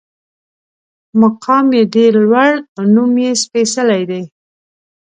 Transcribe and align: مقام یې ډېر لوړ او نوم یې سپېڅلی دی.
مقام 1.19 1.65
یې 1.77 1.83
ډېر 1.95 2.13
لوړ 2.25 2.51
او 2.77 2.83
نوم 2.95 3.13
یې 3.23 3.31
سپېڅلی 3.43 4.03
دی. 4.09 4.23